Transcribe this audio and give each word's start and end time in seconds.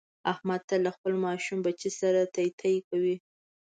احمد 0.33 0.61
تل 0.69 0.79
له 0.85 0.91
خپل 0.95 1.13
ماشوم 1.25 1.57
بچي 1.65 1.89
سره 1.99 2.21
تی 2.35 2.47
تی 2.59 2.73
کوي. 2.87 3.15